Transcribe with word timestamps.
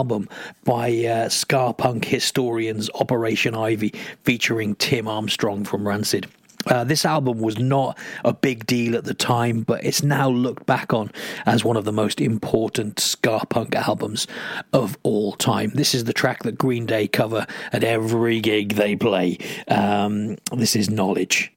album 0.00 0.30
by 0.64 0.88
uh, 1.04 1.28
ska 1.28 1.74
punk 1.74 2.06
historians 2.06 2.88
Operation 2.94 3.54
Ivy, 3.54 3.92
featuring 4.24 4.74
Tim 4.76 5.06
Armstrong 5.06 5.62
from 5.62 5.86
Rancid. 5.86 6.26
Uh, 6.66 6.84
this 6.84 7.04
album 7.04 7.38
was 7.40 7.58
not 7.58 7.98
a 8.24 8.32
big 8.32 8.64
deal 8.64 8.96
at 8.96 9.04
the 9.04 9.12
time, 9.12 9.60
but 9.60 9.84
it's 9.84 10.02
now 10.02 10.30
looked 10.30 10.64
back 10.64 10.94
on 10.94 11.10
as 11.44 11.64
one 11.64 11.76
of 11.76 11.84
the 11.84 11.92
most 11.92 12.18
important 12.18 12.98
ska 12.98 13.44
punk 13.50 13.74
albums 13.74 14.26
of 14.72 14.96
all 15.02 15.32
time. 15.32 15.70
This 15.74 15.94
is 15.94 16.04
the 16.04 16.14
track 16.14 16.44
that 16.44 16.56
Green 16.56 16.86
Day 16.86 17.06
cover 17.06 17.46
at 17.72 17.84
every 17.84 18.40
gig 18.40 18.74
they 18.74 18.96
play. 18.96 19.36
Um, 19.68 20.36
this 20.56 20.74
is 20.76 20.88
Knowledge 20.88 21.52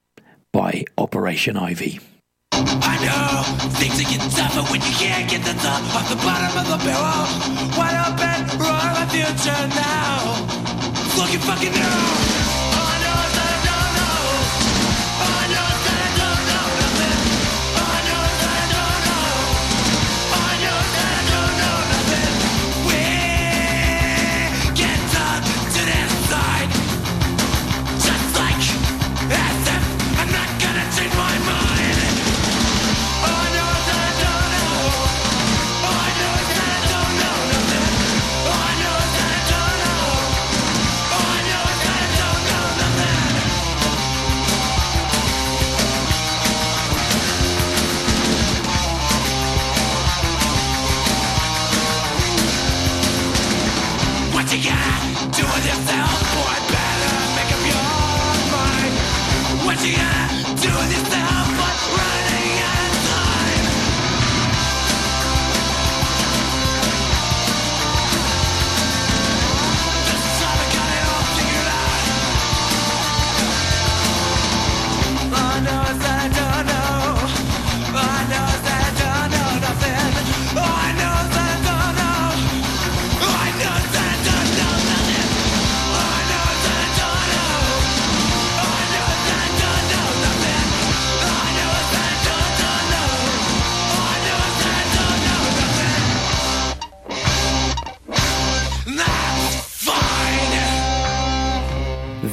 by 0.51 0.83
Operation 0.97 1.55
Ivy. 1.55 2.01
I 2.53 2.95
know 3.05 3.69
things 3.73 3.99
are 3.99 4.09
getting 4.09 4.29
tougher 4.29 4.63
when 4.71 4.81
you 4.81 4.93
can't 4.95 5.29
get 5.29 5.43
the 5.43 5.53
off 5.67 6.09
the 6.09 6.15
bottom 6.17 6.57
of 6.57 6.67
the 6.69 6.77
barrel. 6.85 7.73
Wrong 7.77 8.17
my 8.17 8.32
future 9.13 9.67
now. 9.67 10.45
Looking 11.17 11.39
fucking 11.39 11.71
new. 11.71 12.42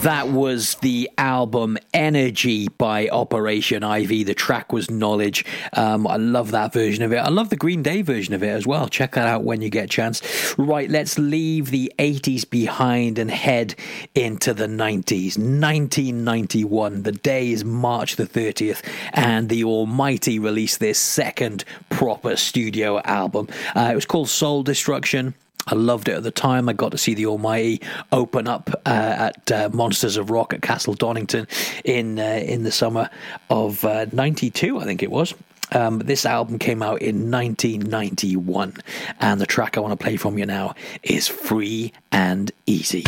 That 0.02 0.28
was 0.28 0.76
the 0.76 1.10
album 1.18 1.76
Energy 1.92 2.68
by 2.68 3.10
Operation 3.10 3.84
Ivy. 3.84 4.24
The 4.24 4.32
track 4.32 4.72
was 4.72 4.90
Knowledge. 4.90 5.44
Um, 5.74 6.06
I 6.06 6.16
love 6.16 6.52
that 6.52 6.72
version 6.72 7.04
of 7.04 7.12
it. 7.12 7.18
I 7.18 7.28
love 7.28 7.50
the 7.50 7.56
Green 7.56 7.82
Day 7.82 8.00
version 8.00 8.32
of 8.32 8.42
it 8.42 8.48
as 8.48 8.66
well. 8.66 8.88
Check 8.88 9.12
that 9.12 9.28
out 9.28 9.44
when 9.44 9.60
you 9.60 9.68
get 9.68 9.84
a 9.84 9.88
chance. 9.88 10.22
Right, 10.56 10.88
let's 10.88 11.18
leave 11.18 11.70
the 11.70 11.92
80s 11.98 12.48
behind 12.48 13.18
and 13.18 13.30
head 13.30 13.74
into 14.14 14.54
the 14.54 14.66
90s. 14.66 15.36
1991. 15.36 17.02
The 17.02 17.12
day 17.12 17.50
is 17.50 17.62
March 17.62 18.16
the 18.16 18.26
30th, 18.26 18.82
and 19.12 19.50
the 19.50 19.64
Almighty 19.64 20.38
released 20.38 20.80
their 20.80 20.94
second 20.94 21.62
proper 21.90 22.36
studio 22.36 23.00
album. 23.00 23.48
Uh, 23.76 23.90
it 23.92 23.96
was 23.96 24.06
called 24.06 24.30
Soul 24.30 24.62
Destruction. 24.62 25.34
I 25.66 25.74
loved 25.74 26.08
it 26.08 26.12
at 26.12 26.22
the 26.22 26.30
time. 26.30 26.68
I 26.68 26.72
got 26.72 26.92
to 26.92 26.98
see 26.98 27.14
the 27.14 27.26
Almighty 27.26 27.80
open 28.12 28.48
up 28.48 28.70
uh, 28.86 29.30
at 29.30 29.52
uh, 29.52 29.70
Monsters 29.72 30.16
of 30.16 30.30
Rock 30.30 30.52
at 30.52 30.62
Castle 30.62 30.94
Donington 30.94 31.46
in 31.84 32.18
uh, 32.18 32.42
in 32.44 32.62
the 32.62 32.72
summer 32.72 33.10
of 33.48 33.84
'92, 33.84 34.76
uh, 34.76 34.80
I 34.80 34.84
think 34.84 35.02
it 35.02 35.10
was. 35.10 35.34
Um, 35.72 36.00
this 36.00 36.26
album 36.26 36.58
came 36.58 36.82
out 36.82 37.00
in 37.00 37.30
1991, 37.30 38.74
and 39.20 39.40
the 39.40 39.46
track 39.46 39.76
I 39.76 39.80
want 39.80 39.98
to 39.98 40.02
play 40.02 40.16
from 40.16 40.38
you 40.38 40.46
now 40.46 40.74
is 41.02 41.28
"Free 41.28 41.92
and 42.10 42.50
Easy." 42.66 43.04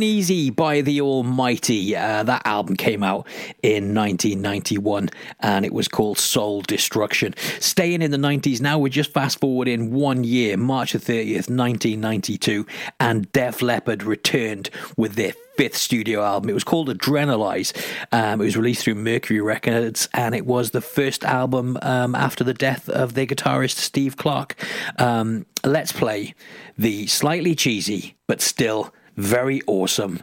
And 0.00 0.04
Easy 0.04 0.48
by 0.48 0.80
the 0.80 1.02
Almighty. 1.02 1.94
Uh, 1.94 2.22
that 2.22 2.40
album 2.46 2.74
came 2.74 3.02
out 3.02 3.26
in 3.62 3.94
1991 3.94 5.10
and 5.40 5.66
it 5.66 5.74
was 5.74 5.88
called 5.88 6.16
Soul 6.16 6.62
Destruction. 6.62 7.34
Staying 7.58 8.00
in 8.00 8.10
the 8.10 8.16
90s 8.16 8.62
now, 8.62 8.78
we're 8.78 8.88
just 8.88 9.12
fast 9.12 9.40
forwarding 9.40 9.92
one 9.92 10.24
year, 10.24 10.56
March 10.56 10.94
the 10.94 10.98
30th, 10.98 11.50
1992, 11.50 12.66
and 12.98 13.30
Def 13.32 13.60
Leppard 13.60 14.02
returned 14.02 14.70
with 14.96 15.16
their 15.16 15.34
fifth 15.58 15.76
studio 15.76 16.22
album. 16.22 16.48
It 16.48 16.54
was 16.54 16.64
called 16.64 16.88
Adrenalize. 16.88 17.76
Um, 18.10 18.40
it 18.40 18.44
was 18.44 18.56
released 18.56 18.84
through 18.84 18.94
Mercury 18.94 19.42
Records, 19.42 20.08
and 20.14 20.34
it 20.34 20.46
was 20.46 20.70
the 20.70 20.80
first 20.80 21.24
album 21.24 21.76
um, 21.82 22.14
after 22.14 22.42
the 22.42 22.54
death 22.54 22.88
of 22.88 23.12
their 23.12 23.26
guitarist 23.26 23.76
Steve 23.76 24.16
Clark. 24.16 24.56
Um, 24.98 25.44
let's 25.62 25.92
play 25.92 26.34
the 26.78 27.06
slightly 27.06 27.54
cheesy 27.54 28.16
but 28.26 28.40
still 28.40 28.94
very 29.20 29.60
awesome. 29.66 30.22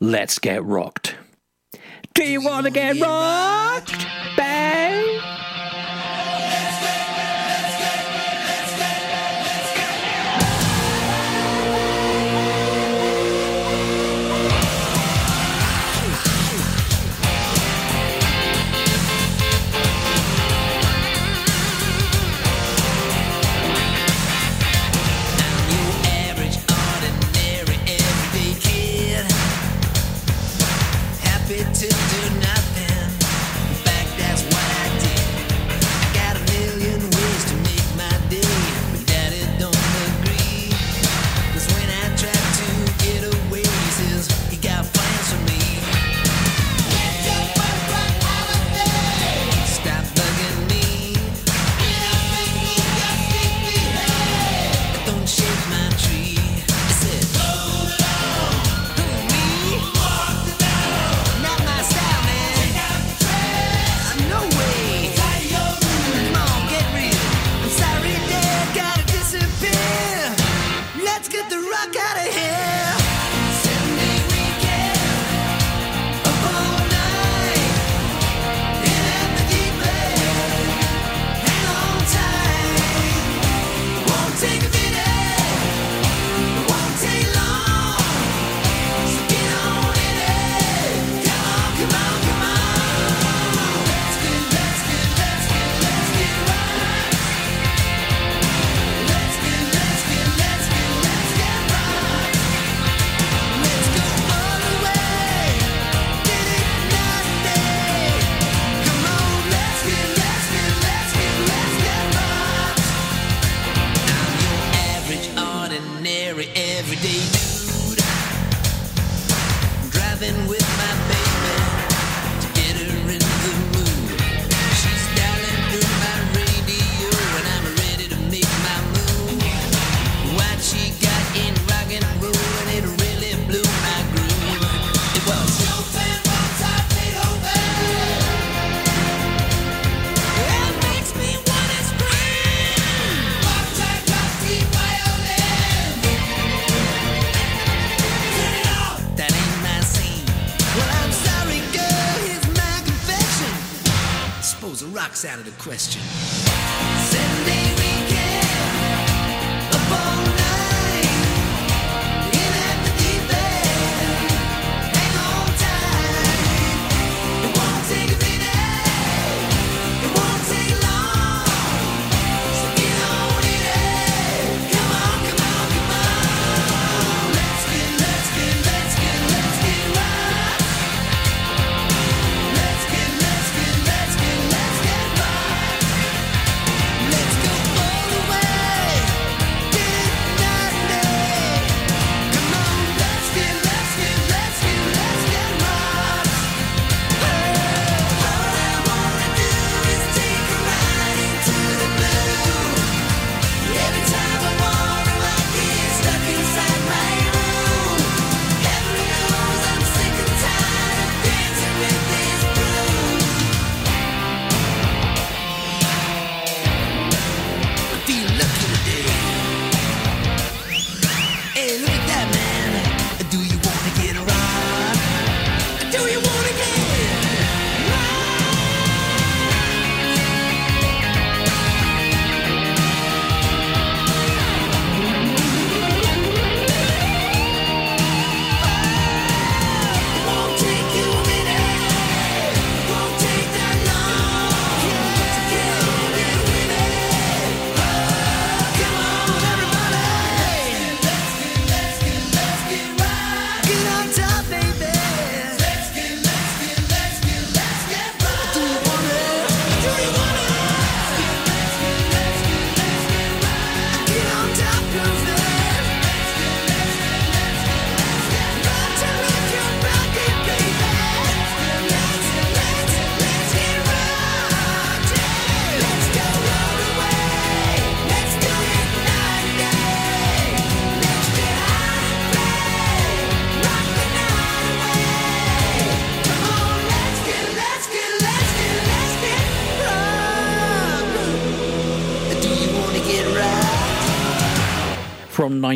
Let's 0.00 0.38
get 0.38 0.64
rocked. 0.64 1.16
Do 2.14 2.24
you 2.24 2.42
want 2.42 2.66
to 2.66 2.72
get 2.72 2.98
rocked? 3.00 4.06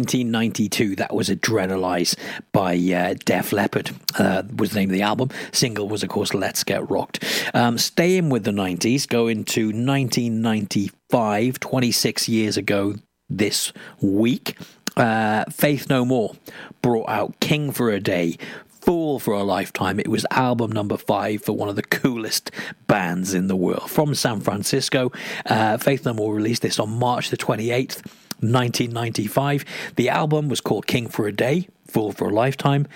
1992. 0.06 0.96
That 0.96 1.14
was 1.14 1.28
Adrenalize 1.28 2.16
by 2.52 2.74
uh, 2.76 3.14
Def 3.24 3.52
Leppard, 3.52 3.90
uh, 4.18 4.42
was 4.56 4.70
the 4.70 4.80
name 4.80 4.90
of 4.90 4.94
the 4.94 5.02
album. 5.02 5.30
Single 5.52 5.88
was, 5.88 6.02
of 6.02 6.08
course, 6.08 6.34
Let's 6.34 6.64
Get 6.64 6.88
Rocked. 6.88 7.24
Um, 7.54 7.78
staying 7.78 8.30
with 8.30 8.44
the 8.44 8.50
90s, 8.50 9.08
going 9.08 9.44
to 9.44 9.66
1995, 9.66 11.60
26 11.60 12.28
years 12.28 12.56
ago 12.56 12.94
this 13.28 13.72
week. 14.00 14.56
Uh, 14.96 15.44
Faith 15.50 15.90
No 15.90 16.04
More 16.04 16.34
brought 16.80 17.08
out 17.08 17.38
King 17.40 17.70
for 17.72 17.90
a 17.90 18.00
Day, 18.00 18.38
Fool 18.86 19.18
for 19.18 19.34
a 19.34 19.42
Lifetime. 19.42 19.98
It 19.98 20.08
was 20.08 20.24
album 20.30 20.70
number 20.70 20.96
five 20.96 21.42
for 21.42 21.52
one 21.52 21.68
of 21.68 21.76
the 21.76 21.82
coolest 21.82 22.52
bands 22.86 23.34
in 23.34 23.48
the 23.48 23.56
world. 23.56 23.90
From 23.90 24.14
San 24.14 24.40
Francisco, 24.40 25.10
uh, 25.46 25.76
Faith 25.76 26.06
No 26.06 26.14
More 26.14 26.32
released 26.32 26.62
this 26.62 26.78
on 26.78 26.90
March 26.90 27.30
the 27.30 27.36
28th, 27.36 28.06
1995. 28.40 29.64
The 29.96 30.08
album 30.08 30.48
was 30.48 30.60
called 30.60 30.86
King 30.86 31.08
for 31.08 31.26
a 31.26 31.32
Day, 31.32 31.68
Fool 31.86 32.12
for 32.12 32.28
a 32.28 32.34
Lifetime. 32.34 32.86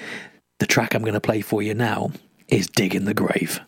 The 0.59 0.67
track 0.67 0.95
I'm 0.95 1.03
going 1.03 1.15
to 1.15 1.21
play 1.21 1.41
for 1.41 1.63
you 1.63 1.75
now 1.75 2.13
is 2.49 2.67
Dig 2.67 2.95
in 2.95 3.05
the 3.05 3.15
Grave. 3.15 3.61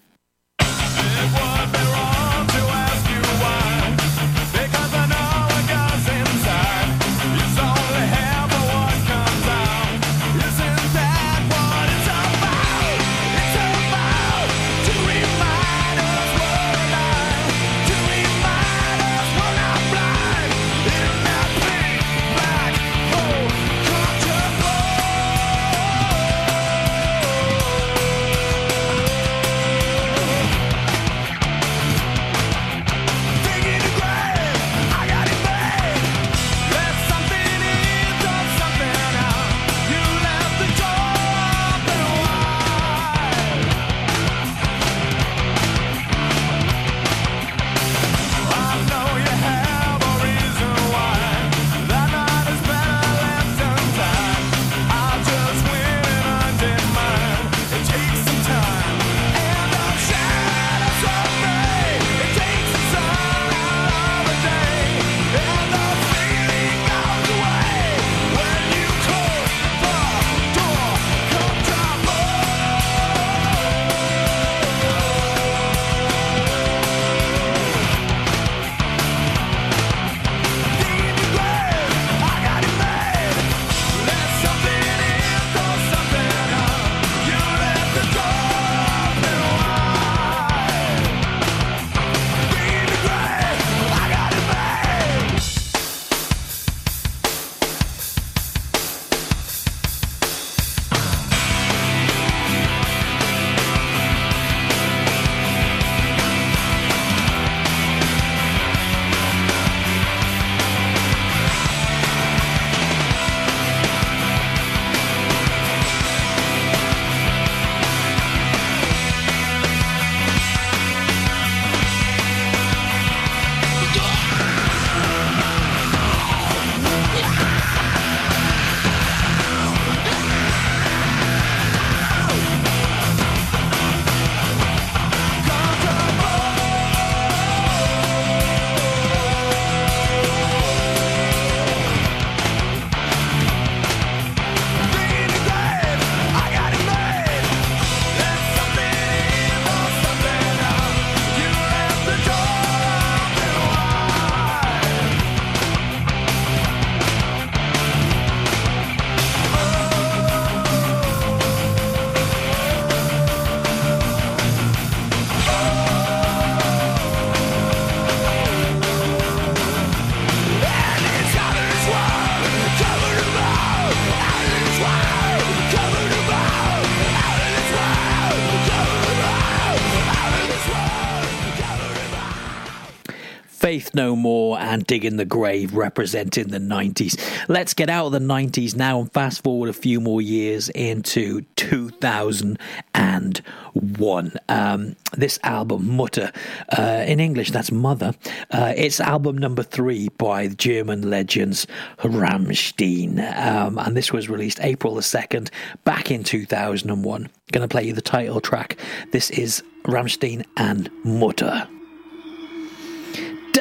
No 183.95 184.17
More 184.17 184.59
and 184.59 184.85
Dig 184.87 185.05
in 185.05 185.17
the 185.17 185.25
Grave 185.25 185.75
representing 185.75 186.49
the 186.49 186.59
90s. 186.59 187.19
Let's 187.49 187.75
get 187.75 187.91
out 187.91 188.07
of 188.07 188.13
the 188.13 188.19
90s 188.19 188.77
now 188.77 189.01
and 189.01 189.13
fast 189.13 189.43
forward 189.43 189.69
a 189.69 189.73
few 189.73 190.01
more 190.01 190.23
years 190.23 190.69
into 190.71 191.43
2001. 191.57 194.33
Um, 194.49 194.97
this 195.17 195.39
album, 195.43 195.97
Mutter, 195.97 196.33
uh, 196.77 197.05
in 197.07 197.21
English, 197.21 197.51
that's 197.51 197.73
Mother. 197.73 198.15
Uh, 198.51 198.73
it's 198.77 199.01
album 199.01 199.39
number 199.39 199.63
three 199.63 200.09
by 200.11 200.49
German 200.49 201.09
legends 201.11 201.67
Rammstein. 201.99 203.19
Um, 203.37 203.79
and 203.79 203.97
this 203.97 204.13
was 204.13 204.29
released 204.29 204.61
April 204.61 204.95
the 204.95 205.03
2nd, 205.03 205.51
back 205.85 206.11
in 206.11 206.25
2001. 206.25 207.29
Going 207.53 207.63
to 207.63 207.69
play 207.69 207.85
you 207.85 207.93
the 207.93 208.01
title 208.01 208.41
track. 208.41 208.79
This 209.13 209.31
is 209.31 209.63
Rammstein 209.85 210.45
and 210.57 210.91
Mutter. 211.05 211.69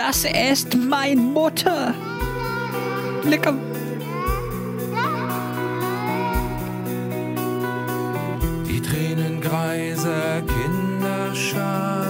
Das 0.04 0.26
ist 0.26 0.76
mein 0.76 1.32
Mutter. 1.32 1.94
Lecker. 3.24 3.54
Die 8.68 8.82
Tränengreise 8.82 10.44
Kinderschar, 10.48 12.08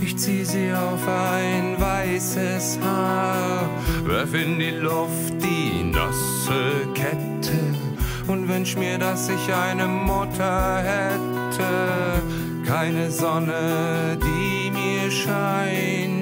ich 0.00 0.16
zieh 0.16 0.44
sie 0.44 0.72
auf 0.72 1.00
ein 1.08 1.80
weißes 1.80 2.78
Haar, 2.82 3.68
werf 4.04 4.32
in 4.34 4.60
die 4.60 4.70
Luft 4.70 5.34
die 5.42 5.82
nasse 5.82 6.86
Kette 6.94 7.58
und 8.28 8.48
wünsch 8.48 8.76
mir, 8.76 8.96
dass 8.96 9.28
ich 9.28 9.52
eine 9.52 9.88
Mutter 9.88 10.82
hätte. 10.84 12.22
Keine 12.64 13.10
Sonne, 13.10 14.16
die 14.22 14.70
mir 14.70 15.10
scheint 15.10 16.17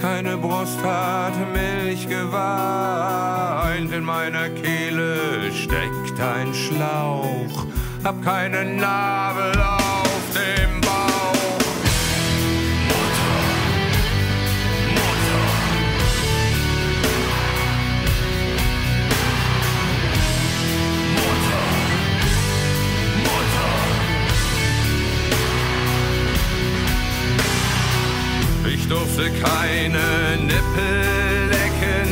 keine 0.00 0.36
Brust 0.36 0.78
hat 0.84 1.34
Milch 1.52 2.08
geweint, 2.08 3.92
in 3.92 4.04
meiner 4.04 4.48
Kehle 4.50 5.50
steckt 5.52 6.20
ein 6.20 6.54
Schlauch, 6.54 7.66
hab 8.04 8.22
keine 8.22 8.64
Nabel 8.64 9.52
keine 29.42 30.38
Nippelecken 30.42 32.10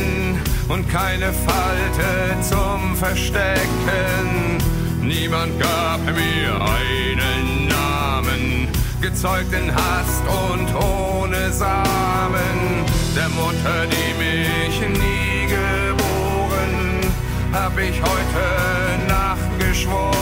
und 0.67 0.87
keine 0.89 1.33
Falte 1.33 2.39
zum 2.41 2.95
Verstecken. 2.95 4.57
Niemand 5.01 5.59
gab 5.59 5.99
mir 6.05 6.61
einen 6.61 7.67
Namen, 7.67 8.67
gezeugt 9.01 9.53
in 9.53 9.73
Hast 9.73 10.23
und 10.27 10.75
ohne 10.75 11.51
Samen. 11.51 12.85
Der 13.15 13.29
Mutter, 13.29 13.87
die 13.87 14.13
mich 14.23 14.79
nie 14.81 15.47
geboren, 15.47 17.11
hab 17.53 17.77
ich 17.79 17.99
heute 18.01 19.07
Nacht 19.07 19.59
geschworen, 19.59 20.13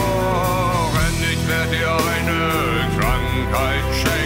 ich 1.20 1.48
werde 1.48 1.76
dir 1.76 1.90
eine 1.90 2.88
Krankheit 2.98 3.84
schenken 3.92 4.25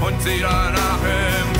und 0.00 0.22
sie 0.22 0.40
danach 0.40 0.98
im 1.04 1.59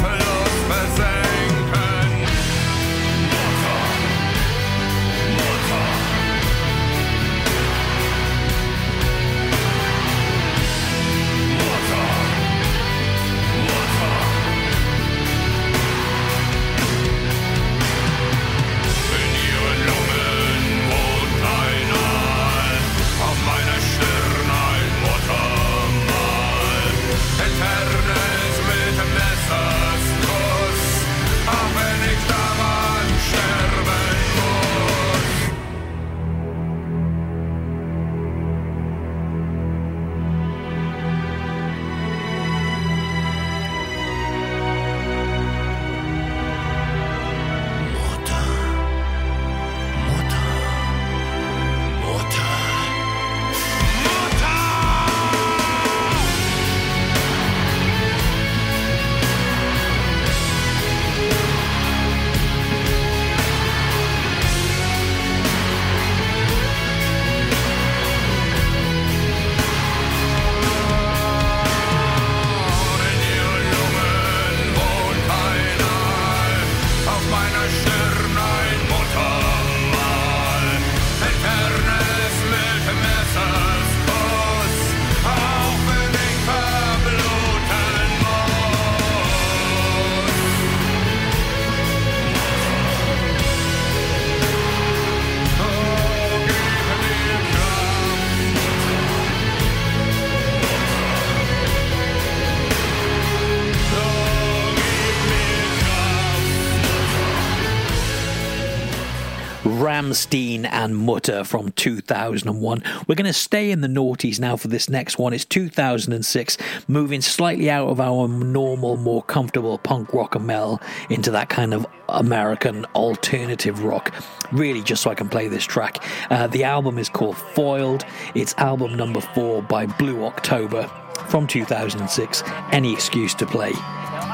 Rammstein 110.11 110.69
and 110.69 110.97
Mutter 110.97 111.45
from 111.45 111.71
2001. 111.73 112.83
We're 113.07 113.15
going 113.15 113.27
to 113.27 113.33
stay 113.33 113.71
in 113.71 113.81
the 113.81 113.87
noughties 113.87 114.41
now 114.41 114.57
for 114.57 114.67
this 114.67 114.91
next 114.91 115.19
one. 115.19 115.33
It's 115.33 115.45
2006, 115.45 116.59
moving 116.89 117.21
slightly 117.21 117.71
out 117.71 117.89
of 117.89 118.01
our 118.01 118.27
normal, 118.27 118.97
more 118.97 119.23
comfortable 119.23 119.79
punk 119.79 120.13
rock 120.13 120.35
and 120.35 120.49
metal 120.49 120.81
into 121.11 121.31
that 121.31 121.49
kind 121.49 121.73
of 121.73 121.87
American 122.09 122.87
alternative 122.97 123.85
rock. 123.85 124.13
Really, 124.51 124.83
just 124.83 125.05
so 125.05 125.11
I 125.11 125.15
can 125.15 125.29
play 125.29 125.47
this 125.47 125.65
track. 125.65 126.03
Uh, 126.29 126.49
the 126.49 126.65
album 126.65 126.99
is 126.99 127.09
called 127.09 127.37
Foiled. 127.37 128.05
It's 128.35 128.53
album 128.55 128.97
number 128.97 129.21
four 129.21 129.63
by 129.63 129.87
Blue 129.87 130.25
October 130.25 130.91
from 131.29 131.47
2006. 131.47 132.43
Any 132.73 132.93
excuse 132.93 133.35
to 133.35 133.47
play. 133.47 133.73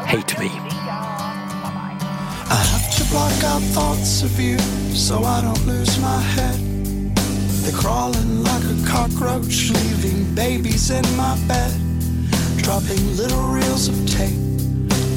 Hate 0.07 0.39
Me. 0.39 0.49
Block 3.11 3.45
out 3.45 3.63
thoughts 3.73 4.23
of 4.23 4.39
you 4.41 4.59
so 4.93 5.23
I 5.23 5.41
don't 5.41 5.67
lose 5.67 5.99
my 6.01 6.21
head. 6.21 6.59
They're 7.63 7.73
crawling 7.73 8.43
like 8.43 8.65
a 8.65 8.87
cockroach, 8.87 9.71
leaving 9.71 10.35
babies 10.35 10.91
in 10.91 11.05
my 11.17 11.39
bed. 11.47 11.73
Dropping 12.59 13.17
little 13.17 13.43
reels 13.49 13.89
of 13.89 13.97
tape 14.07 14.41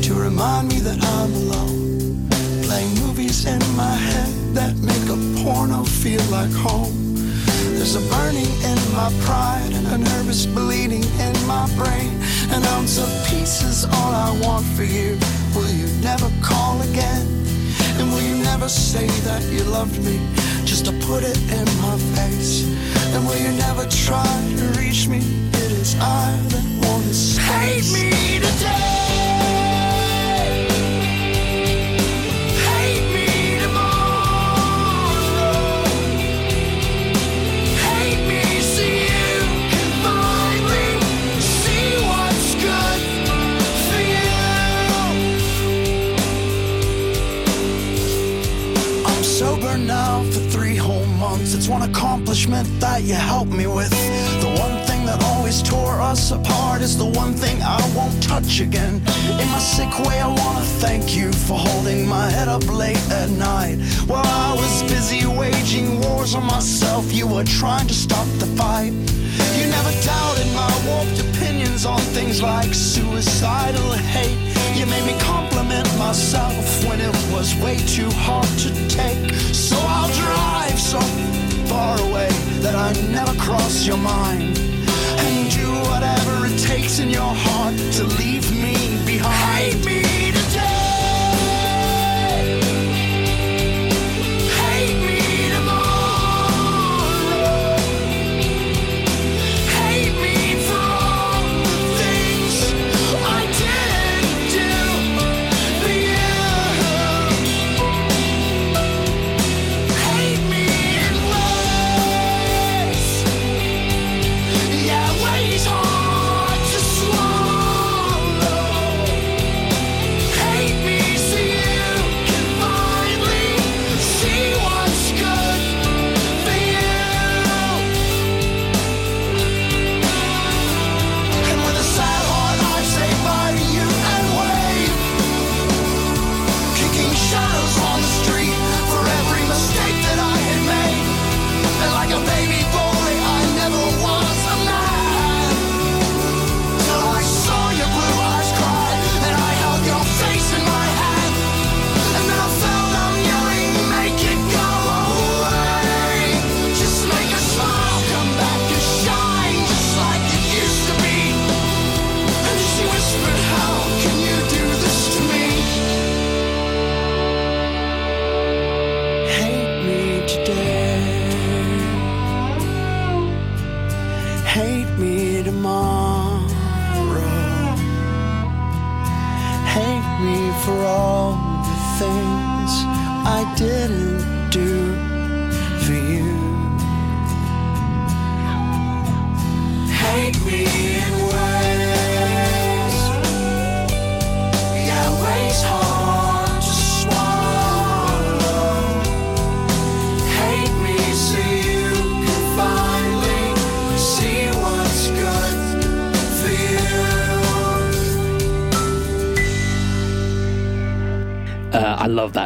to 0.03 0.13
remind 0.13 0.69
me 0.69 0.79
that 0.79 1.03
I'm 1.03 1.33
alone. 1.33 2.29
Playing 2.63 2.93
movies 2.99 3.45
in 3.45 3.59
my 3.75 3.95
head 3.95 4.33
that 4.53 4.75
make 4.77 5.09
a 5.09 5.43
porno 5.43 5.83
feel 5.83 6.23
like 6.25 6.51
home. 6.51 7.25
There's 7.73 7.95
a 7.95 8.01
burning 8.09 8.51
in 8.63 8.79
my 8.93 9.11
pride 9.21 9.71
and 9.73 9.87
a 9.87 9.97
nervous 9.97 10.45
bleeding 10.45 11.03
in 11.03 11.47
my 11.47 11.67
brain. 11.75 12.11
An 12.51 12.63
ounce 12.65 12.99
of 12.99 13.09
peace 13.27 13.63
is 13.63 13.85
all 13.85 14.13
I 14.13 14.39
want 14.43 14.65
for 14.75 14.83
you. 14.83 15.17
Will 15.55 15.71
you 15.71 15.87
never 16.01 16.29
call 16.41 16.81
again? 16.81 17.38
And 17.99 18.11
will 18.13 18.21
you 18.21 18.35
never 18.43 18.69
say 18.69 19.07
that 19.27 19.43
you 19.51 19.63
loved 19.63 20.01
me 20.05 20.19
just 20.63 20.85
to 20.85 20.91
put 21.05 21.23
it 21.23 21.37
in 21.51 21.65
my 21.81 21.97
face? 22.15 22.63
And 23.13 23.27
will 23.27 23.37
you 23.37 23.51
never 23.51 23.85
try 23.89 24.23
to 24.57 24.79
reach 24.79 25.07
me? 25.07 25.17
It 25.17 25.71
is 25.71 25.95
I 25.99 26.39
that 26.49 26.87
want 26.87 27.03
to 27.03 27.41
hate 27.41 27.91
me 27.91 28.39
today. 28.39 28.98
One 51.69 51.83
accomplishment 51.83 52.67
that 52.79 53.03
you 53.03 53.13
helped 53.13 53.51
me 53.51 53.67
with. 53.67 53.91
The 54.41 54.49
one 54.59 54.75
thing 54.87 55.05
that 55.05 55.23
always 55.23 55.61
tore 55.61 56.01
us 56.01 56.31
apart 56.31 56.81
is 56.81 56.97
the 56.97 57.05
one 57.05 57.33
thing 57.33 57.61
I 57.61 57.79
won't 57.95 58.23
touch 58.23 58.59
again. 58.59 58.95
In 59.41 59.47
my 59.49 59.59
sick 59.59 59.91
way, 59.99 60.19
I 60.19 60.27
wanna 60.27 60.65
thank 60.81 61.15
you 61.15 61.31
for 61.31 61.59
holding 61.59 62.07
my 62.07 62.27
head 62.31 62.47
up 62.47 62.65
late 62.67 63.03
at 63.11 63.29
night. 63.29 63.77
While 64.07 64.25
I 64.25 64.55
was 64.55 64.81
busy 64.91 65.27
waging 65.27 66.01
wars 66.01 66.33
on 66.33 66.45
myself, 66.45 67.13
you 67.13 67.27
were 67.27 67.43
trying 67.43 67.87
to 67.87 67.93
stop 67.93 68.25
the 68.39 68.47
fight. 68.57 68.91
You 69.57 69.65
never 69.69 69.93
doubted 70.03 70.49
my 70.55 70.73
warped 70.87 71.19
opinions 71.19 71.85
on 71.85 71.99
things 72.17 72.41
like 72.41 72.73
suicidal 72.73 73.91
hate. 74.15 74.39
You 74.75 74.87
made 74.87 75.05
me 75.05 75.15
compliment 75.19 75.87
myself 75.99 76.83
when 76.85 76.99
it 76.99 77.15
was 77.31 77.53
way 77.61 77.77
too 77.85 78.09
hard 78.25 78.49
to 78.63 78.69
take. 78.87 79.21
So 79.53 79.77
I'll 79.77 80.11
drive 80.13 80.79
so 80.79 81.28
far 81.69 82.01
away 82.01 82.29
that 82.63 82.75
I 82.75 82.91
never 83.11 83.33
cross 83.39 83.85
your 83.85 83.97
mind. 83.97 84.57
And 85.25 85.51
do 85.51 85.67
whatever 85.89 86.47
it 86.47 86.57
takes 86.57 86.99
in 86.99 87.09
your 87.09 87.33
heart 87.45 87.75
to 87.97 88.03
leave 88.19 88.51
me 88.51 88.75
behind. 89.05 89.73
Hate 89.75 89.85
me 89.85 90.08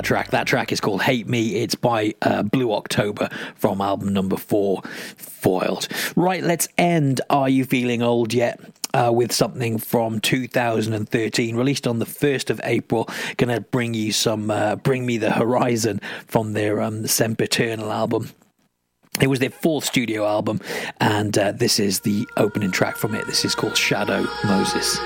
track. 0.03 0.31
That 0.31 0.47
track 0.47 0.71
is 0.71 0.79
called 0.79 1.01
Hate 1.01 1.27
Me. 1.27 1.55
It's 1.55 1.75
by 1.75 2.13
uh, 2.21 2.43
Blue 2.43 2.73
October 2.73 3.29
from 3.55 3.81
album 3.81 4.13
number 4.13 4.37
four, 4.37 4.81
Foiled. 5.17 5.87
Right, 6.15 6.43
let's 6.43 6.67
end 6.77 7.21
Are 7.29 7.49
You 7.49 7.65
Feeling 7.65 8.01
Old 8.01 8.33
Yet? 8.33 8.59
Uh, 8.93 9.11
with 9.11 9.31
something 9.31 9.79
from 9.79 10.19
2013, 10.19 11.55
released 11.55 11.87
on 11.87 11.97
the 11.97 12.05
1st 12.05 12.51
of 12.51 12.61
April. 12.63 13.09
Gonna 13.37 13.59
bring 13.59 13.95
you 13.95 14.11
some, 14.11 14.51
uh, 14.51 14.75
Bring 14.75 15.07
Me 15.07 15.17
the 15.17 15.31
Horizon 15.31 15.99
from 16.27 16.53
their 16.53 16.79
um, 16.79 17.07
Sempiternal 17.07 17.91
album. 17.91 18.29
It 19.19 19.27
was 19.27 19.39
their 19.39 19.49
fourth 19.49 19.85
studio 19.85 20.27
album, 20.27 20.59
and 20.99 21.35
uh, 21.37 21.51
this 21.53 21.79
is 21.79 22.01
the 22.01 22.27
opening 22.37 22.69
track 22.69 22.95
from 22.97 23.15
it. 23.15 23.25
This 23.25 23.45
is 23.45 23.55
called 23.55 23.77
Shadow 23.77 24.27
Moses. 24.43 24.99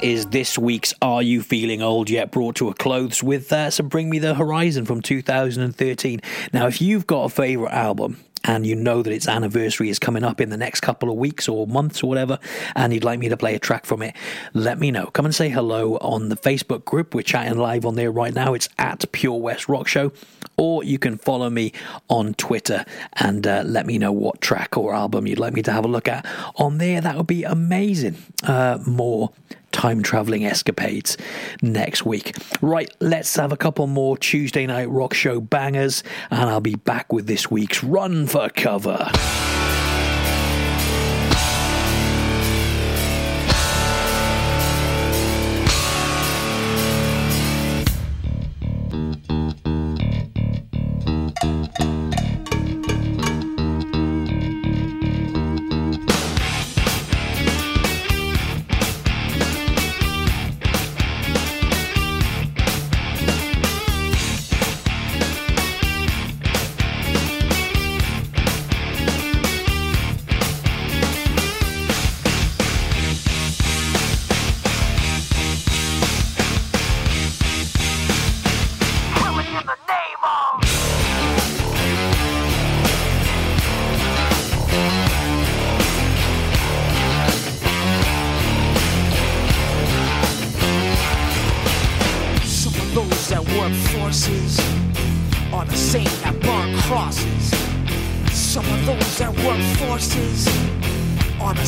Is 0.00 0.26
this 0.26 0.56
week's 0.56 0.94
Are 1.02 1.22
You 1.22 1.42
Feeling 1.42 1.82
Old 1.82 2.08
Yet? 2.08 2.30
brought 2.30 2.54
to 2.56 2.68
a 2.68 2.74
close 2.74 3.20
with 3.20 3.52
uh, 3.52 3.70
some 3.70 3.88
Bring 3.88 4.08
Me 4.08 4.20
the 4.20 4.34
Horizon 4.34 4.84
from 4.84 5.02
2013. 5.02 6.20
Now, 6.52 6.68
if 6.68 6.80
you've 6.80 7.06
got 7.06 7.24
a 7.24 7.28
favourite 7.28 7.72
album, 7.72 8.18
and 8.44 8.64
you 8.64 8.76
know 8.76 9.02
that 9.02 9.12
its 9.12 9.26
anniversary 9.26 9.88
is 9.88 9.98
coming 9.98 10.22
up 10.22 10.40
in 10.40 10.50
the 10.50 10.56
next 10.56 10.80
couple 10.80 11.10
of 11.10 11.16
weeks 11.16 11.48
or 11.48 11.66
months 11.66 12.02
or 12.02 12.06
whatever, 12.08 12.38
and 12.76 12.92
you'd 12.92 13.02
like 13.02 13.18
me 13.18 13.28
to 13.28 13.36
play 13.36 13.56
a 13.56 13.58
track 13.58 13.84
from 13.84 14.00
it, 14.00 14.14
let 14.54 14.78
me 14.78 14.92
know. 14.92 15.06
Come 15.06 15.24
and 15.24 15.34
say 15.34 15.48
hello 15.48 15.96
on 15.96 16.28
the 16.28 16.36
Facebook 16.36 16.84
group. 16.84 17.14
We're 17.14 17.22
chatting 17.22 17.58
live 17.58 17.84
on 17.84 17.96
there 17.96 18.12
right 18.12 18.32
now. 18.32 18.54
It's 18.54 18.68
at 18.78 19.10
Pure 19.10 19.40
West 19.40 19.68
Rock 19.68 19.88
Show. 19.88 20.12
Or 20.56 20.84
you 20.84 20.98
can 20.98 21.18
follow 21.18 21.50
me 21.50 21.72
on 22.08 22.34
Twitter 22.34 22.84
and 23.14 23.46
uh, 23.46 23.64
let 23.66 23.86
me 23.86 23.98
know 23.98 24.12
what 24.12 24.40
track 24.40 24.76
or 24.76 24.94
album 24.94 25.26
you'd 25.26 25.38
like 25.38 25.54
me 25.54 25.62
to 25.62 25.72
have 25.72 25.84
a 25.84 25.88
look 25.88 26.08
at 26.08 26.24
on 26.56 26.78
there. 26.78 27.00
That 27.00 27.16
would 27.16 27.26
be 27.26 27.42
amazing. 27.44 28.16
Uh, 28.44 28.78
more 28.86 29.32
time 29.72 30.02
traveling 30.02 30.44
escapades 30.44 31.16
next 31.62 32.04
week. 32.04 32.36
Right, 32.60 32.90
let's 33.00 33.34
have 33.36 33.52
a 33.52 33.56
couple 33.56 33.86
more 33.86 34.16
Tuesday 34.16 34.66
night 34.66 34.88
rock 34.88 35.14
show 35.14 35.40
bangers, 35.40 36.02
and 36.30 36.48
I'll 36.50 36.60
be 36.60 36.74
back 36.76 37.12
with 37.12 37.26
this 37.26 37.50
week's 37.50 37.82
Run 37.84 38.26
for 38.26 38.48
Cover. 38.48 39.10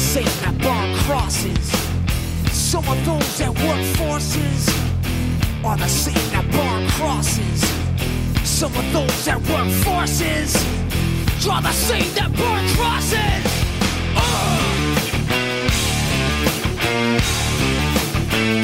Same 0.00 0.24
that 0.24 0.56
burn 0.58 0.96
crosses. 1.04 1.66
Some 2.52 2.88
of 2.88 3.04
those 3.04 3.38
that 3.38 3.50
work 3.50 3.84
forces 3.96 4.68
are 5.62 5.76
the 5.76 5.88
same 5.88 6.30
that 6.32 6.50
burn 6.50 6.88
crosses. 6.96 7.60
Some 8.42 8.74
of 8.74 8.92
those 8.92 9.24
that 9.26 9.38
work 9.52 9.68
forces 9.84 10.56
are 11.46 11.62
the 11.62 11.72
same 11.72 12.12
that 12.14 12.32
burn 12.32 12.66
crosses. 12.76 13.44
Ugh. 14.16 14.60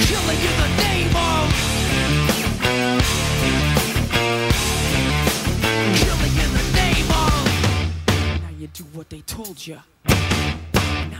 Killing 0.08 0.40
in 0.48 0.56
the 0.64 0.70
name 0.84 1.14
of. 1.30 1.44
Killing 6.00 6.36
in 6.44 6.50
the 6.58 6.66
name 6.80 7.10
of. 7.24 7.44
Now 8.42 8.52
you 8.58 8.66
do 8.68 8.84
what 8.94 9.10
they 9.10 9.20
told 9.20 9.66
you. 9.66 9.78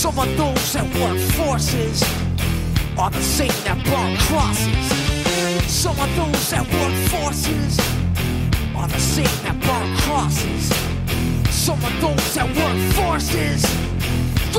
Some 0.00 0.18
of 0.18 0.36
those 0.36 0.72
that 0.72 0.84
work 0.98 1.18
forces 1.18 2.02
are 2.98 3.10
the 3.10 3.20
same 3.20 3.50
that 3.64 3.76
burn 3.84 4.16
crosses. 4.16 4.99
Some 5.68 5.98
of 5.98 6.16
those 6.16 6.50
that 6.50 6.66
work 6.74 6.94
forces 7.08 7.78
are 8.74 8.88
the 8.88 8.98
same 8.98 9.36
that 9.44 9.56
burn 9.60 9.96
crosses. 9.98 10.72
Some 11.54 11.78
of 11.84 12.00
those 12.00 12.34
that 12.34 12.48
work 12.56 12.78
forces 12.94 13.64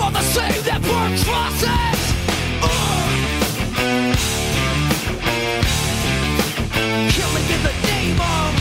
are 0.01 0.11
the 0.11 0.21
same 0.21 0.63
that 0.63 0.81
burn 0.81 1.17
crosses. 1.25 1.99
Ugh. 2.63 2.71
Killing 7.11 7.47
in 7.55 7.61
the 7.67 7.73
name 7.87 8.19
of. 8.21 8.51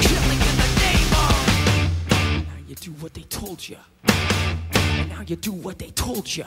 Killing 0.00 0.40
in 0.48 0.56
the 0.62 0.70
name 0.84 1.12
of. 1.24 1.36
Now 2.46 2.58
you 2.68 2.74
do 2.76 2.92
what 2.92 3.12
they 3.14 3.22
told 3.22 3.68
you. 3.68 3.78
Now 5.08 5.22
you 5.26 5.36
do 5.36 5.52
what 5.52 5.78
they 5.78 5.90
told 5.90 6.36
you. 6.36 6.46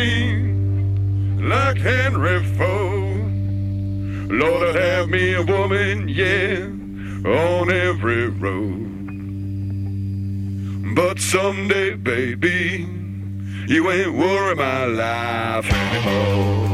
Money 0.00 0.32
like 1.42 1.78
Henry 1.78 2.44
Ford, 2.56 4.30
Lord, 4.30 4.74
have 4.74 5.08
me 5.08 5.34
a 5.34 5.42
woman, 5.42 6.08
yeah, 6.08 6.66
on 7.28 7.70
every 7.70 8.28
road. 8.28 8.86
But 10.94 11.18
someday, 11.20 11.94
baby, 11.94 12.86
you 13.68 13.90
ain't 13.90 14.14
worry 14.14 14.54
my 14.54 14.84
life 14.84 15.70
anymore. 15.72 16.69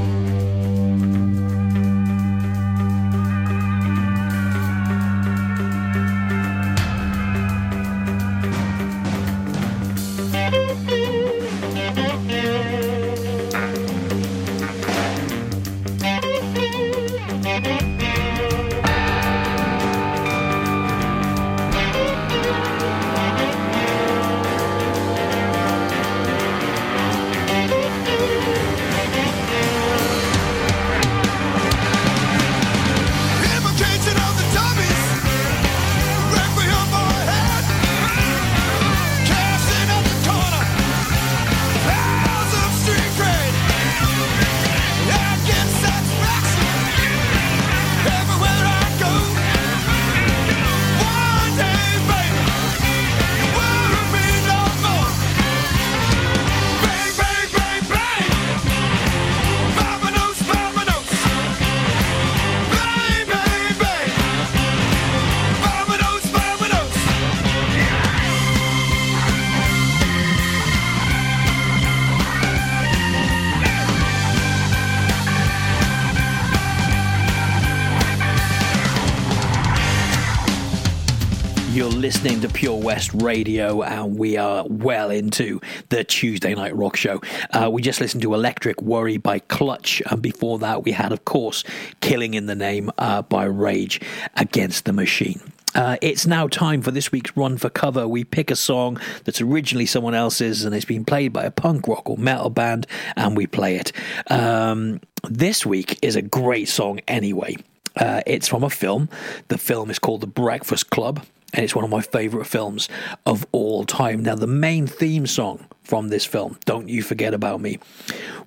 Pure 82.57 82.81
West 82.81 83.11
Radio, 83.13 83.83
and 83.83 84.19
we 84.19 84.39
are 84.39 84.65
well 84.67 85.11
into 85.11 85.61
the 85.91 86.03
Tuesday 86.03 86.55
Night 86.55 86.75
Rock 86.75 86.97
Show. 86.97 87.21
Uh, 87.51 87.69
we 87.71 87.83
just 87.83 88.01
listened 88.01 88.23
to 88.23 88.33
Electric 88.33 88.81
Worry 88.81 89.19
by 89.19 89.41
Clutch, 89.41 90.01
and 90.07 90.23
before 90.23 90.59
that, 90.61 90.83
we 90.83 90.93
had, 90.93 91.13
of 91.13 91.27
course, 91.27 91.65
Killing 92.01 92.33
in 92.33 92.47
the 92.47 92.55
Name 92.55 92.91
uh, 92.97 93.21
by 93.21 93.45
Rage 93.45 94.01
Against 94.37 94.87
the 94.87 94.95
Machine. 94.95 95.43
Uh, 95.75 95.99
it's 96.01 96.25
now 96.25 96.49
time 96.49 96.81
for 96.81 96.91
this 96.91 97.13
week's 97.13 97.37
Run 97.37 97.59
for 97.59 97.69
Cover. 97.69 98.09
We 98.09 98.25
pick 98.25 98.51
a 98.51 98.57
song 98.57 98.99
that's 99.25 99.43
originally 99.43 99.85
someone 99.85 100.15
else's 100.15 100.65
and 100.65 100.75
it's 100.75 100.87
been 100.87 101.05
played 101.05 101.35
by 101.35 101.45
a 101.45 101.51
punk 101.51 101.87
rock 101.87 102.09
or 102.09 102.17
metal 102.17 102.49
band, 102.49 102.87
and 103.17 103.37
we 103.37 103.47
play 103.47 103.77
it. 103.77 103.93
Um, 104.31 105.03
this 105.29 105.67
week 105.67 105.99
is 106.01 106.17
a 106.17 106.23
great 106.23 106.71
song 106.71 107.01
anyway. 107.07 107.57
Uh, 107.97 108.23
it's 108.27 108.49
from 108.49 108.65
a 108.65 108.71
film. 108.71 109.11
The 109.49 109.59
film 109.59 109.91
is 109.91 109.99
called 109.99 110.23
The 110.23 110.27
Breakfast 110.27 110.89
Club, 110.89 111.23
and 111.53 111.64
it's 111.64 111.74
one 111.74 111.84
of 111.84 111.90
my 111.90 112.01
favourite 112.01 112.47
films 112.47 112.88
of 113.24 113.47
all 113.53 113.84
time. 113.84 114.22
Now, 114.22 114.34
the 114.34 114.47
main 114.47 114.86
theme 114.86 115.26
song 115.26 115.66
from 115.82 116.09
this 116.09 116.24
film, 116.24 116.59
Don't 116.64 116.88
You 116.88 117.03
Forget 117.03 117.34
About 117.34 117.61
Me, 117.61 117.78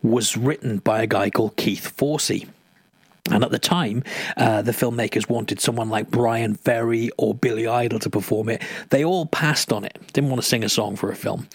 was 0.03 0.35
written 0.35 0.77
by 0.77 1.01
a 1.01 1.07
guy 1.07 1.29
called 1.29 1.55
Keith 1.57 1.93
Forsey. 1.97 2.47
And 3.31 3.43
at 3.43 3.51
the 3.51 3.59
time, 3.59 4.03
uh, 4.37 4.61
the 4.61 4.71
filmmakers 4.71 5.29
wanted 5.29 5.59
someone 5.59 5.89
like 5.89 6.09
Bryan 6.09 6.55
Ferry 6.55 7.11
or 7.17 7.35
Billy 7.35 7.67
Idol 7.67 7.99
to 7.99 8.09
perform 8.09 8.49
it. 8.49 8.61
They 8.89 9.05
all 9.05 9.25
passed 9.27 9.71
on 9.71 9.83
it, 9.83 9.99
didn't 10.13 10.29
want 10.29 10.41
to 10.41 10.47
sing 10.47 10.63
a 10.63 10.69
song 10.69 10.95
for 10.95 11.11
a 11.11 11.15
film. 11.15 11.47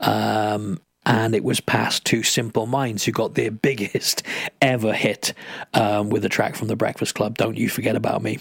Um, 0.00 0.80
and 1.06 1.34
it 1.34 1.44
was 1.44 1.60
passed 1.60 2.04
to 2.06 2.22
Simple 2.22 2.66
Minds, 2.66 3.04
who 3.04 3.12
got 3.12 3.34
their 3.34 3.50
biggest 3.68 4.22
ever 4.60 4.92
hit 4.92 5.34
um, 5.72 6.10
with 6.10 6.24
a 6.24 6.28
track 6.28 6.56
from 6.56 6.68
the 6.68 6.76
Breakfast 6.76 7.14
Club, 7.14 7.38
Don't 7.38 7.56
You 7.56 7.68
Forget 7.68 7.96
About 7.96 8.22
Me. 8.22 8.38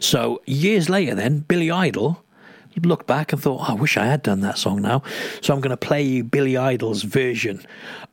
So 0.00 0.42
years 0.46 0.88
later, 0.88 1.14
then, 1.14 1.40
Billy 1.40 1.70
Idol 1.70 2.22
looked 2.84 3.06
back 3.06 3.32
and 3.32 3.42
thought, 3.42 3.60
oh, 3.62 3.72
I 3.72 3.74
wish 3.74 3.96
I 3.96 4.06
had 4.06 4.22
done 4.22 4.40
that 4.40 4.58
song 4.58 4.82
now. 4.82 5.02
So 5.40 5.54
I'm 5.54 5.60
going 5.60 5.70
to 5.70 5.76
play 5.76 6.02
you 6.02 6.24
Billy 6.24 6.56
Idol's 6.56 7.02
version 7.02 7.64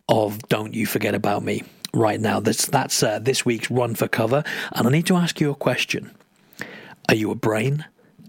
of 0.07 0.39
Don't 0.49 0.73
You 0.73 0.85
Forget 0.85 1.15
About 1.15 1.43
Me 1.43 1.63
right 1.93 2.19
now. 2.19 2.39
That's, 2.39 2.65
that's 2.67 3.01
uh, 3.03 3.19
this 3.19 3.45
week's 3.45 3.69
Run 3.69 3.95
for 3.95 4.07
Cover. 4.07 4.43
And 4.71 4.87
I 4.87 4.91
need 4.91 5.05
to 5.07 5.15
ask 5.15 5.39
you 5.41 5.51
a 5.51 5.55
question 5.55 6.11
Are 7.09 7.15
you 7.15 7.31
a 7.31 7.35
brain, 7.35 7.85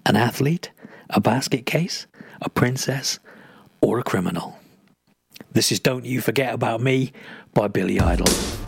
an 0.06 0.16
athlete, 0.16 0.70
a 1.10 1.20
basket 1.20 1.66
case, 1.66 2.06
a 2.40 2.50
princess, 2.50 3.18
or 3.80 3.98
a 3.98 4.02
criminal? 4.02 4.58
This 5.52 5.70
is 5.70 5.78
Don't 5.78 6.04
You 6.04 6.20
Forget 6.20 6.52
About 6.52 6.80
Me 6.80 7.12
by 7.52 7.68
Billy 7.68 8.00
Idol. 8.00 8.63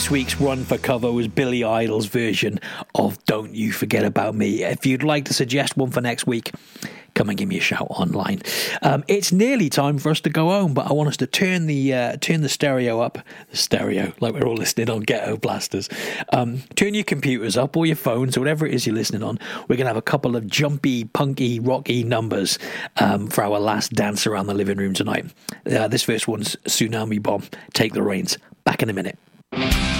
This 0.00 0.10
week's 0.10 0.40
run 0.40 0.64
for 0.64 0.78
cover 0.78 1.12
was 1.12 1.28
Billy 1.28 1.62
Idol's 1.62 2.06
version 2.06 2.58
of 2.94 3.22
Don't 3.26 3.54
You 3.54 3.70
Forget 3.70 4.02
About 4.02 4.34
Me. 4.34 4.62
If 4.62 4.86
you'd 4.86 5.02
like 5.02 5.26
to 5.26 5.34
suggest 5.34 5.76
one 5.76 5.90
for 5.90 6.00
next 6.00 6.26
week, 6.26 6.52
come 7.12 7.28
and 7.28 7.36
give 7.36 7.50
me 7.50 7.58
a 7.58 7.60
shout 7.60 7.86
online. 7.90 8.40
Um, 8.80 9.04
it's 9.08 9.30
nearly 9.30 9.68
time 9.68 9.98
for 9.98 10.08
us 10.08 10.20
to 10.20 10.30
go 10.30 10.48
home, 10.48 10.72
but 10.72 10.90
I 10.90 10.94
want 10.94 11.10
us 11.10 11.18
to 11.18 11.26
turn 11.26 11.66
the 11.66 11.92
uh, 11.92 12.16
turn 12.16 12.40
the 12.40 12.48
stereo 12.48 13.00
up, 13.00 13.18
the 13.50 13.58
stereo, 13.58 14.14
like 14.20 14.32
we're 14.32 14.46
all 14.46 14.54
listening 14.54 14.88
on 14.88 15.00
Ghetto 15.00 15.36
Blasters. 15.36 15.90
Um, 16.32 16.62
turn 16.76 16.94
your 16.94 17.04
computers 17.04 17.58
up 17.58 17.76
or 17.76 17.84
your 17.84 17.94
phones 17.94 18.38
or 18.38 18.40
whatever 18.40 18.66
it 18.66 18.72
is 18.72 18.86
you're 18.86 18.96
listening 18.96 19.22
on. 19.22 19.38
We're 19.68 19.76
gonna 19.76 19.90
have 19.90 19.98
a 19.98 20.02
couple 20.02 20.34
of 20.34 20.46
jumpy, 20.46 21.04
punky, 21.04 21.60
rocky 21.60 22.04
numbers 22.04 22.58
um, 22.96 23.26
for 23.26 23.44
our 23.44 23.60
last 23.60 23.92
dance 23.92 24.26
around 24.26 24.46
the 24.46 24.54
living 24.54 24.78
room 24.78 24.94
tonight. 24.94 25.26
Uh, 25.70 25.88
this 25.88 26.04
first 26.04 26.26
one's 26.26 26.56
Tsunami 26.64 27.22
Bomb. 27.22 27.42
Take 27.74 27.92
the 27.92 28.02
reins. 28.02 28.38
Back 28.64 28.82
in 28.82 28.88
a 28.88 28.94
minute. 28.94 29.18
Thank 29.52 29.74
you 29.74 29.99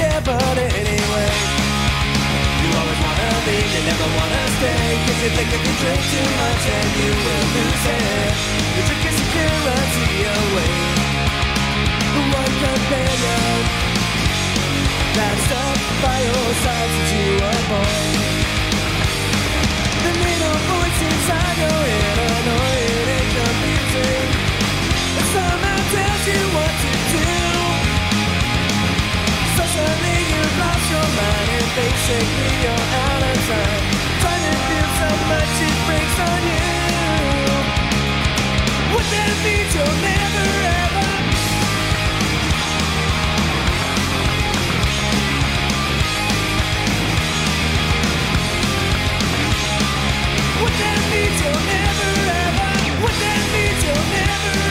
But 0.00 0.56
anyway, 0.56 1.28
you 2.60 2.68
always 2.80 3.00
wanna 3.04 3.28
leave, 3.46 3.70
you 3.74 3.82
never 3.84 4.08
wanna 4.16 4.42
stay. 4.56 4.84
Cause 5.04 5.20
you 5.24 5.30
think 5.36 5.50
if 5.56 5.62
you 5.66 5.74
drink 5.80 6.02
too 6.12 6.26
much 6.40 6.64
and 6.76 6.90
you 7.00 7.10
will 7.24 7.46
lose 7.56 7.86
it. 7.98 8.34
You 8.76 8.82
drink 8.88 9.02
your 9.04 9.16
security 9.20 10.08
away. 10.38 10.70
One 12.40 12.54
companion 12.64 13.56
that's 15.16 15.42
stuck 15.46 15.80
by 16.04 16.18
your 16.28 16.48
side 16.64 16.90
since 16.94 17.12
you 17.16 17.28
were 17.42 17.62
born. 17.68 18.12
The 20.04 20.12
little 20.24 20.58
voice 20.70 21.00
inside 21.08 21.56
your 21.64 21.80
head, 21.90 22.18
annoying 22.38 22.69
What 50.60 50.72
that 50.78 51.00
means, 51.10 51.40
you'll 51.40 51.64
never 51.72 52.10
ever. 52.36 53.02
What 53.02 53.14
that 53.16 53.42
means, 53.52 53.82
you'll 53.82 54.06
never 54.12 54.69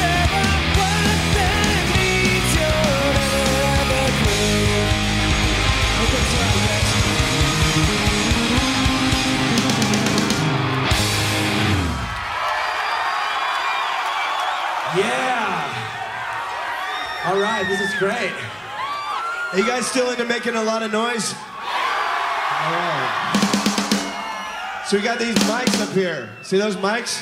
Yeah. 14.98 15.70
All 17.26 17.40
right, 17.40 17.66
this 17.68 17.80
is 17.82 17.94
great. 18.00 18.34
Are 19.52 19.58
you 19.58 19.66
guys 19.66 19.86
still 19.86 20.10
into 20.10 20.26
making 20.26 20.56
a 20.56 20.64
lot 20.64 20.82
of 20.82 20.92
noise? 20.92 21.34
All 21.34 22.72
right. 22.74 23.26
So 24.88 24.98
we 24.98 25.04
got 25.04 25.20
these 25.20 25.36
mics 25.46 25.80
up 25.82 25.94
here. 25.94 26.30
See 26.42 26.58
those 26.58 26.76
mics? 26.76 27.22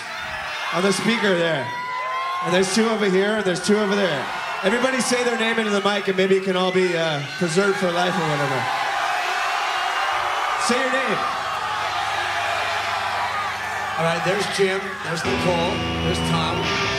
On 0.74 0.82
the 0.84 0.94
speaker 0.94 1.36
there. 1.36 1.68
And 2.46 2.54
there's 2.54 2.74
two 2.74 2.88
over 2.88 3.10
here, 3.10 3.38
and 3.38 3.44
there's 3.44 3.66
two 3.66 3.78
over 3.78 3.96
there. 3.96 4.26
Everybody 4.64 5.02
say 5.02 5.24
their 5.24 5.38
name 5.38 5.60
into 5.60 5.72
the 5.72 5.82
mic, 5.82 6.08
and 6.08 6.16
maybe 6.16 6.38
it 6.38 6.44
can 6.44 6.56
all 6.56 6.72
be 6.72 6.96
uh, 6.96 7.22
preserved 7.38 7.78
for 7.78 7.92
life 7.92 8.16
or 8.16 8.28
whatever. 8.30 8.64
Say 10.68 10.80
your 10.80 10.92
name. 10.92 11.20
All 13.98 14.06
right, 14.06 14.22
there's 14.24 14.46
Jim, 14.56 14.80
there's 15.04 15.26
Nicole, 15.26 15.74
there's 16.06 16.20
Tom. 16.30 16.97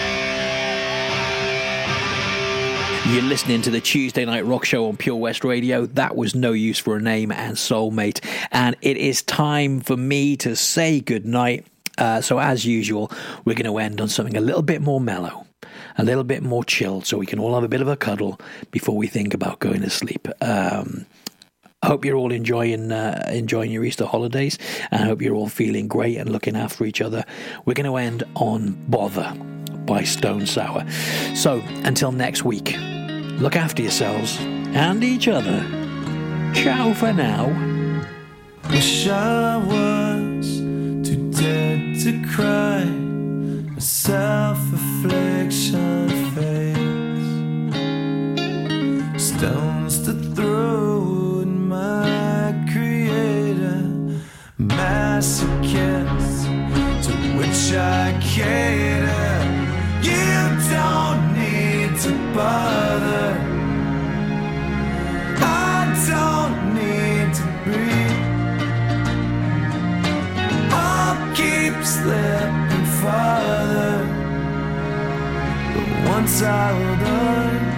You're 3.08 3.22
listening 3.22 3.62
to 3.62 3.70
the 3.70 3.80
Tuesday 3.80 4.26
Night 4.26 4.44
Rock 4.44 4.66
Show 4.66 4.86
on 4.86 4.98
Pure 4.98 5.16
West 5.16 5.42
Radio. 5.42 5.86
That 5.86 6.14
was 6.14 6.34
No 6.34 6.52
Use 6.52 6.78
for 6.78 6.98
a 6.98 7.00
Name 7.00 7.32
and 7.32 7.56
Soulmate. 7.56 8.22
And 8.52 8.76
it 8.82 8.98
is 8.98 9.22
time 9.22 9.80
for 9.80 9.96
me 9.96 10.36
to 10.36 10.54
say 10.54 11.00
goodnight. 11.00 11.66
Uh, 11.96 12.20
so, 12.20 12.38
as 12.38 12.66
usual, 12.66 13.10
we're 13.46 13.54
going 13.54 13.64
to 13.64 13.78
end 13.78 14.02
on 14.02 14.08
something 14.08 14.36
a 14.36 14.42
little 14.42 14.60
bit 14.60 14.82
more 14.82 15.00
mellow, 15.00 15.46
a 15.96 16.04
little 16.04 16.22
bit 16.22 16.42
more 16.42 16.62
chilled, 16.62 17.06
so 17.06 17.16
we 17.16 17.24
can 17.24 17.38
all 17.38 17.54
have 17.54 17.64
a 17.64 17.68
bit 17.68 17.80
of 17.80 17.88
a 17.88 17.96
cuddle 17.96 18.38
before 18.72 18.94
we 18.94 19.06
think 19.06 19.32
about 19.32 19.58
going 19.58 19.80
to 19.80 19.90
sleep. 19.90 20.28
Um, 20.42 21.06
I 21.82 21.86
hope 21.86 22.04
you're 22.04 22.18
all 22.18 22.30
enjoying 22.30 22.92
uh, 22.92 23.26
enjoying 23.32 23.70
your 23.70 23.84
Easter 23.84 24.04
holidays, 24.04 24.58
and 24.90 25.02
I 25.02 25.06
hope 25.06 25.22
you're 25.22 25.34
all 25.34 25.48
feeling 25.48 25.88
great 25.88 26.18
and 26.18 26.30
looking 26.30 26.56
after 26.56 26.84
each 26.84 27.00
other. 27.00 27.24
We're 27.64 27.74
going 27.74 27.86
to 27.86 27.96
end 27.96 28.22
on 28.34 28.76
"Bother" 28.86 29.32
by 29.86 30.04
Stone 30.04 30.44
Sour. 30.44 30.86
So 31.34 31.62
until 31.84 32.12
next 32.12 32.44
week, 32.44 32.76
look 33.38 33.56
after 33.56 33.82
yourselves 33.82 34.38
and 34.40 35.02
each 35.04 35.28
other. 35.28 35.64
Ciao 36.54 36.92
for 36.92 37.12
now. 37.12 37.46
Wish 38.70 39.08
I 39.08 39.56
was 39.56 40.58
too 41.06 41.30
dead 41.30 41.94
to 42.00 42.20
cry. 42.34 42.82
A 43.76 43.80
self-affliction 43.80 46.08
face. 46.34 46.76
Stones 49.22 50.00
to 50.04 50.12
throw 50.34 51.40
at 51.42 51.46
my 51.46 52.52
creator. 52.72 53.84
Masochist 54.58 56.46
to 57.04 57.12
which 57.38 57.72
I 57.72 58.18
cater. 58.20 59.36
You 60.02 60.58
don't 60.70 61.27
bother. 62.38 63.30
I 65.40 65.80
don't 66.10 66.56
need 66.78 67.28
to 67.38 67.46
breathe. 67.64 68.22
I'll 70.70 71.18
keep 71.40 71.74
slipping 71.96 72.86
farther. 73.00 73.96
But 75.74 75.88
once 76.14 76.34
I 76.42 76.66
hold 76.78 77.02
on, 77.26 77.77